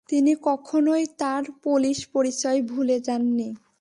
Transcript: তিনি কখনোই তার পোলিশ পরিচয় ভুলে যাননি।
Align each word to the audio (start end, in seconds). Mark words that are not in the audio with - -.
তিনি 0.09 0.31
কখনোই 0.41 1.03
তার 1.17 1.43
পোলিশ 1.63 1.99
পরিচয় 2.13 2.59
ভুলে 2.61 2.97
যাননি। 2.99 3.49